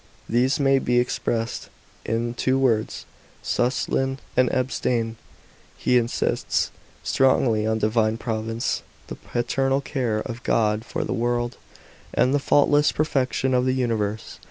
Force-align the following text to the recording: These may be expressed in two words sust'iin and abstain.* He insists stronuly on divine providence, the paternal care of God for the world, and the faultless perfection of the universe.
These 0.27 0.59
may 0.59 0.79
be 0.79 0.97
expressed 0.99 1.69
in 2.05 2.33
two 2.33 2.57
words 2.57 3.05
sust'iin 3.43 4.17
and 4.35 4.49
abstain.* 4.49 5.15
He 5.77 5.99
insists 5.99 6.71
stronuly 7.05 7.67
on 7.69 7.77
divine 7.77 8.17
providence, 8.17 8.81
the 9.09 9.15
paternal 9.15 9.79
care 9.79 10.21
of 10.21 10.41
God 10.41 10.83
for 10.85 11.03
the 11.03 11.13
world, 11.13 11.57
and 12.15 12.33
the 12.33 12.39
faultless 12.39 12.91
perfection 12.91 13.53
of 13.53 13.65
the 13.65 13.75
universe. 13.75 14.39